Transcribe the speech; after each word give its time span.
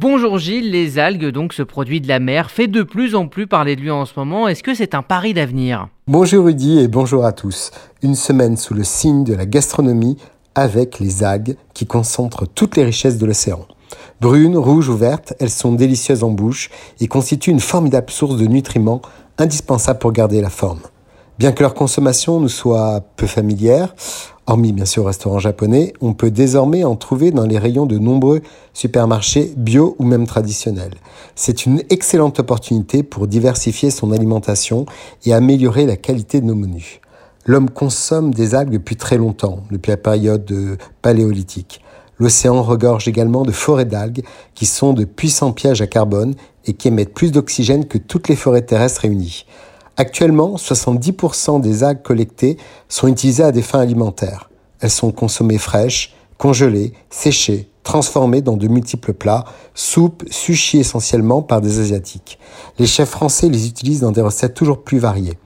Bonjour 0.00 0.38
Gilles, 0.38 0.70
les 0.70 1.00
algues, 1.00 1.32
donc 1.32 1.52
ce 1.52 1.64
produit 1.64 2.00
de 2.00 2.06
la 2.06 2.20
mer, 2.20 2.52
fait 2.52 2.68
de 2.68 2.84
plus 2.84 3.16
en 3.16 3.26
plus 3.26 3.48
parler 3.48 3.74
de 3.74 3.80
lui 3.80 3.90
en 3.90 4.04
ce 4.04 4.12
moment. 4.16 4.46
Est-ce 4.46 4.62
que 4.62 4.72
c'est 4.72 4.94
un 4.94 5.02
pari 5.02 5.34
d'avenir? 5.34 5.88
Bonjour 6.06 6.44
Rudy 6.44 6.78
et 6.78 6.86
bonjour 6.86 7.24
à 7.24 7.32
tous. 7.32 7.72
Une 8.04 8.14
semaine 8.14 8.56
sous 8.56 8.74
le 8.74 8.84
signe 8.84 9.24
de 9.24 9.34
la 9.34 9.44
gastronomie 9.44 10.16
avec 10.54 11.00
les 11.00 11.24
algues 11.24 11.56
qui 11.74 11.84
concentrent 11.84 12.46
toutes 12.46 12.76
les 12.76 12.84
richesses 12.84 13.18
de 13.18 13.26
l'océan. 13.26 13.66
Brunes, 14.20 14.56
rouges 14.56 14.88
ou 14.88 14.96
vertes, 14.96 15.34
elles 15.40 15.50
sont 15.50 15.72
délicieuses 15.72 16.22
en 16.22 16.30
bouche 16.30 16.70
et 17.00 17.08
constituent 17.08 17.50
une 17.50 17.58
formidable 17.58 18.10
source 18.10 18.36
de 18.36 18.46
nutriments 18.46 19.02
indispensables 19.36 19.98
pour 19.98 20.12
garder 20.12 20.40
la 20.40 20.50
forme. 20.50 20.82
Bien 21.40 21.50
que 21.50 21.64
leur 21.64 21.74
consommation 21.74 22.38
nous 22.38 22.48
soit 22.48 23.00
peu 23.16 23.26
familière, 23.26 23.96
hormis 24.48 24.72
bien 24.72 24.86
sûr 24.86 25.02
au 25.02 25.06
restaurant 25.06 25.38
japonais, 25.38 25.92
on 26.00 26.14
peut 26.14 26.30
désormais 26.30 26.82
en 26.82 26.96
trouver 26.96 27.30
dans 27.30 27.44
les 27.44 27.58
rayons 27.58 27.86
de 27.86 27.98
nombreux 27.98 28.40
supermarchés 28.72 29.52
bio 29.56 29.94
ou 29.98 30.04
même 30.04 30.26
traditionnels. 30.26 30.94
C'est 31.34 31.66
une 31.66 31.82
excellente 31.90 32.40
opportunité 32.40 33.02
pour 33.02 33.26
diversifier 33.26 33.90
son 33.90 34.10
alimentation 34.10 34.86
et 35.26 35.34
améliorer 35.34 35.84
la 35.84 35.96
qualité 35.96 36.40
de 36.40 36.46
nos 36.46 36.54
menus. 36.54 37.00
L'homme 37.44 37.70
consomme 37.70 38.32
des 38.32 38.54
algues 38.54 38.72
depuis 38.72 38.96
très 38.96 39.18
longtemps, 39.18 39.60
depuis 39.70 39.90
la 39.90 39.96
période 39.96 40.78
paléolithique. 41.02 41.82
L'océan 42.18 42.62
regorge 42.62 43.06
également 43.06 43.42
de 43.42 43.52
forêts 43.52 43.84
d'algues 43.84 44.24
qui 44.54 44.66
sont 44.66 44.92
de 44.92 45.04
puissants 45.04 45.52
pièges 45.52 45.82
à 45.82 45.86
carbone 45.86 46.34
et 46.66 46.72
qui 46.72 46.88
émettent 46.88 47.14
plus 47.14 47.32
d'oxygène 47.32 47.86
que 47.86 47.98
toutes 47.98 48.28
les 48.28 48.36
forêts 48.36 48.62
terrestres 48.62 49.02
réunies. 49.02 49.44
Actuellement, 50.00 50.54
70% 50.54 51.60
des 51.60 51.82
algues 51.82 52.02
collectées 52.02 52.56
sont 52.88 53.08
utilisées 53.08 53.42
à 53.42 53.50
des 53.50 53.62
fins 53.62 53.80
alimentaires. 53.80 54.48
Elles 54.78 54.90
sont 54.90 55.10
consommées 55.10 55.58
fraîches, 55.58 56.14
congelées, 56.38 56.92
séchées, 57.10 57.68
transformées 57.82 58.40
dans 58.40 58.56
de 58.56 58.68
multiples 58.68 59.12
plats, 59.12 59.44
soupes, 59.74 60.22
sushis 60.30 60.78
essentiellement 60.78 61.42
par 61.42 61.60
des 61.60 61.80
Asiatiques. 61.80 62.38
Les 62.78 62.86
chefs 62.86 63.08
français 63.10 63.48
les 63.48 63.66
utilisent 63.66 64.02
dans 64.02 64.12
des 64.12 64.20
recettes 64.20 64.54
toujours 64.54 64.84
plus 64.84 64.98
variées. 64.98 65.36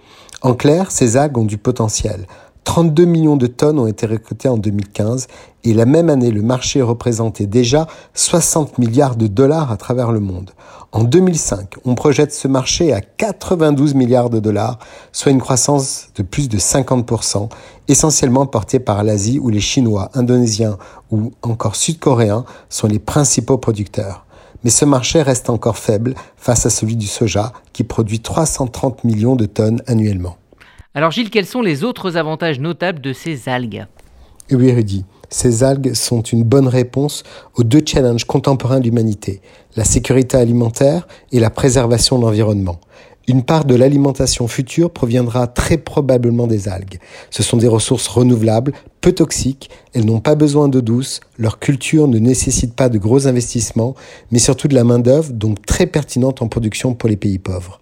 En 0.42 0.52
clair, 0.52 0.90
ces 0.90 1.16
algues 1.16 1.38
ont 1.38 1.46
du 1.46 1.56
potentiel. 1.56 2.26
32 2.72 3.04
millions 3.04 3.36
de 3.36 3.48
tonnes 3.48 3.78
ont 3.78 3.86
été 3.86 4.06
récoltées 4.06 4.48
en 4.48 4.56
2015 4.56 5.26
et 5.62 5.74
la 5.74 5.84
même 5.84 6.08
année, 6.08 6.30
le 6.30 6.40
marché 6.40 6.80
représentait 6.80 7.44
déjà 7.44 7.86
60 8.14 8.78
milliards 8.78 9.16
de 9.16 9.26
dollars 9.26 9.70
à 9.70 9.76
travers 9.76 10.10
le 10.10 10.20
monde. 10.20 10.52
En 10.90 11.04
2005, 11.04 11.74
on 11.84 11.94
projette 11.94 12.32
ce 12.32 12.48
marché 12.48 12.94
à 12.94 13.02
92 13.02 13.92
milliards 13.92 14.30
de 14.30 14.40
dollars, 14.40 14.78
soit 15.12 15.32
une 15.32 15.42
croissance 15.42 16.08
de 16.14 16.22
plus 16.22 16.48
de 16.48 16.56
50%, 16.56 17.50
essentiellement 17.88 18.46
portée 18.46 18.80
par 18.80 19.04
l'Asie 19.04 19.38
où 19.38 19.50
les 19.50 19.60
Chinois, 19.60 20.10
Indonésiens 20.14 20.78
ou 21.10 21.32
encore 21.42 21.76
Sud-Coréens 21.76 22.46
sont 22.70 22.88
les 22.88 22.98
principaux 22.98 23.58
producteurs. 23.58 24.24
Mais 24.64 24.70
ce 24.70 24.86
marché 24.86 25.20
reste 25.20 25.50
encore 25.50 25.76
faible 25.76 26.14
face 26.38 26.64
à 26.64 26.70
celui 26.70 26.96
du 26.96 27.06
soja 27.06 27.52
qui 27.74 27.84
produit 27.84 28.20
330 28.20 29.04
millions 29.04 29.36
de 29.36 29.44
tonnes 29.44 29.82
annuellement. 29.86 30.38
Alors 30.94 31.10
Gilles, 31.10 31.30
quels 31.30 31.46
sont 31.46 31.62
les 31.62 31.84
autres 31.84 32.18
avantages 32.18 32.60
notables 32.60 33.00
de 33.00 33.14
ces 33.14 33.48
algues? 33.48 33.86
Oui 34.50 34.70
Rudy, 34.72 35.06
ces 35.30 35.64
algues 35.64 35.94
sont 35.94 36.20
une 36.20 36.44
bonne 36.44 36.68
réponse 36.68 37.22
aux 37.54 37.62
deux 37.62 37.80
challenges 37.82 38.26
contemporains 38.26 38.78
de 38.78 38.84
l'humanité, 38.84 39.40
la 39.74 39.84
sécurité 39.84 40.36
alimentaire 40.36 41.08
et 41.30 41.40
la 41.40 41.48
préservation 41.48 42.18
de 42.18 42.24
l'environnement. 42.24 42.78
Une 43.26 43.42
part 43.42 43.64
de 43.64 43.74
l'alimentation 43.74 44.48
future 44.48 44.90
proviendra 44.90 45.46
très 45.46 45.78
probablement 45.78 46.46
des 46.46 46.68
algues. 46.68 46.98
Ce 47.30 47.42
sont 47.42 47.56
des 47.56 47.68
ressources 47.68 48.08
renouvelables, 48.08 48.72
peu 49.00 49.12
toxiques, 49.12 49.70
elles 49.94 50.04
n'ont 50.04 50.20
pas 50.20 50.34
besoin 50.34 50.68
d'eau 50.68 50.82
douce, 50.82 51.20
leur 51.38 51.58
culture 51.58 52.06
ne 52.06 52.18
nécessite 52.18 52.74
pas 52.74 52.90
de 52.90 52.98
gros 52.98 53.26
investissements, 53.26 53.94
mais 54.30 54.40
surtout 54.40 54.68
de 54.68 54.74
la 54.74 54.84
main-d'œuvre, 54.84 55.32
donc 55.32 55.64
très 55.64 55.86
pertinente 55.86 56.42
en 56.42 56.48
production 56.48 56.92
pour 56.92 57.08
les 57.08 57.16
pays 57.16 57.38
pauvres. 57.38 57.80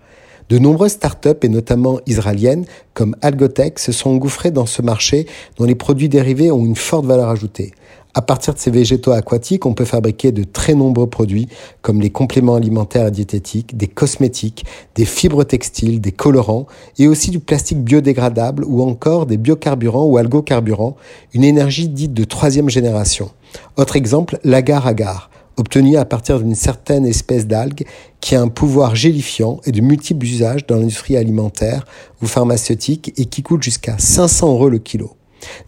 De 0.51 0.59
nombreuses 0.59 0.93
startups, 0.93 1.39
et 1.43 1.49
notamment 1.49 2.01
israéliennes, 2.09 2.65
comme 2.93 3.15
Algotech, 3.23 3.79
se 3.79 3.93
sont 3.93 4.11
engouffrées 4.11 4.51
dans 4.51 4.67
ce 4.67 4.83
marché 4.83 5.29
dont 5.57 5.65
les 5.65 5.77
produits 5.77 6.09
dérivés 6.09 6.51
ont 6.51 6.65
une 6.65 6.75
forte 6.75 7.07
valeur 7.07 7.29
ajoutée. 7.29 7.71
À 8.15 8.23
partir 8.23 8.55
de 8.55 8.59
ces 8.59 8.73
végétaux 8.73 9.13
aquatiques, 9.13 9.65
on 9.65 9.75
peut 9.75 9.85
fabriquer 9.85 10.33
de 10.33 10.43
très 10.43 10.75
nombreux 10.75 11.07
produits 11.07 11.47
comme 11.83 12.01
les 12.01 12.11
compléments 12.11 12.57
alimentaires 12.57 13.07
et 13.07 13.11
diététiques, 13.13 13.77
des 13.77 13.87
cosmétiques, 13.87 14.65
des 14.97 15.05
fibres 15.05 15.45
textiles, 15.45 16.01
des 16.01 16.11
colorants 16.11 16.67
et 16.99 17.07
aussi 17.07 17.31
du 17.31 17.39
plastique 17.39 17.85
biodégradable 17.85 18.65
ou 18.67 18.83
encore 18.83 19.27
des 19.27 19.37
biocarburants 19.37 20.07
ou 20.07 20.17
algocarburants, 20.17 20.97
une 21.33 21.45
énergie 21.45 21.89
dite 21.89 22.13
de 22.13 22.25
troisième 22.25 22.69
génération. 22.69 23.31
Autre 23.77 23.95
exemple, 23.95 24.41
l'agar-agar 24.43 25.31
obtenu 25.61 25.97
à 25.97 26.05
partir 26.05 26.41
d'une 26.41 26.55
certaine 26.55 27.07
espèce 27.07 27.47
d'algue 27.47 27.85
qui 28.21 28.35
a 28.35 28.43
un 28.43 28.49
pouvoir 28.49 28.97
gélifiant 28.97 29.61
et 29.65 29.73
de 29.73 29.81
multiples 29.81 30.27
usages 30.27 30.67
dans 30.67 30.77
l'industrie 30.77 31.17
alimentaire 31.17 31.87
ou 32.23 32.27
pharmaceutique 32.27 33.13
et 33.17 33.27
qui 33.27 33.43
coûte 33.43 33.63
jusqu'à 33.63 33.97
500 33.99 34.53
euros 34.53 34.69
le 34.69 34.79
kilo. 34.79 35.13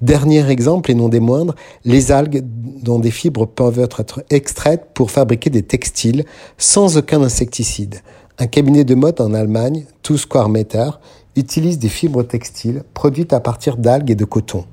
Dernier 0.01 0.49
exemple 0.51 0.91
et 0.91 0.95
non 0.95 1.09
des 1.09 1.21
moindres, 1.21 1.55
les 1.85 2.13
algues 2.13 2.43
dont 2.83 2.99
des 2.99 3.11
fibres 3.11 3.47
peuvent 3.47 3.79
être 3.79 4.23
extraites 4.31 4.89
pour 4.95 5.11
fabriquer 5.11 5.51
des 5.51 5.63
textiles 5.63 6.25
sans 6.59 6.97
aucun 6.97 7.23
insecticide. 7.23 8.01
Un 8.39 8.47
cabinet 8.47 8.85
de 8.85 8.95
mode 8.95 9.21
en 9.21 9.35
Allemagne, 9.35 9.85
Two 10.03 10.17
Square 10.17 10.49
Meter, 10.49 10.91
utilise 11.37 11.79
des 11.79 11.89
fibres 11.89 12.23
textiles 12.23 12.83
produites 12.95 13.33
à 13.33 13.41
partir 13.41 13.77
d'algues 13.77 14.11
et 14.11 14.15
de 14.15 14.25
coton. 14.25 14.65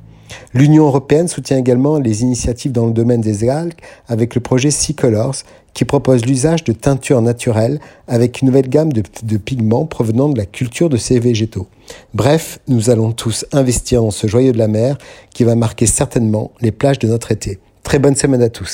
L'Union 0.54 0.86
européenne 0.86 1.28
soutient 1.28 1.58
également 1.58 2.00
les 2.00 2.22
initiatives 2.22 2.72
dans 2.72 2.86
le 2.86 2.94
domaine 2.94 3.22
des 3.22 3.48
algues 3.50 3.74
avec 4.08 4.36
le 4.36 4.42
projet 4.42 4.72
Sea 4.72 4.94
Colors 4.94 5.36
qui 5.74 5.86
propose 5.86 6.26
l'usage 6.26 6.64
de 6.64 6.74
teintures 6.74 7.22
naturelles 7.22 7.80
avec 8.08 8.42
une 8.42 8.48
nouvelle 8.48 8.70
gamme 8.70 8.92
de, 8.92 9.04
de, 9.24 9.38
pigments 9.38 9.86
provenant 9.86 10.30
de 10.30 10.38
la 10.38 10.46
culture 10.46 10.90
de 10.90 10.98
ces 10.98 11.20
végétaux. 11.20 11.68
Bref, 12.14 12.60
nous 12.68 12.90
allons 12.90 13.12
tous 13.12 13.46
investir 13.52 14.04
en 14.04 14.12
ce 14.12 14.28
joyau 14.28 14.52
de 14.52 14.58
la 14.58 14.68
mer 14.68 14.98
qui 15.34 15.44
va 15.44 15.56
marquer 15.56 15.86
certainement 15.86 16.52
les 16.62 16.72
plages 16.72 17.00
de 17.00 17.08
notre 17.08 17.32
été. 17.32 17.60
Très 17.84 18.00
bonne 18.00 18.16
semaine 18.16 18.42
à 18.42 18.50
tous. 18.50 18.68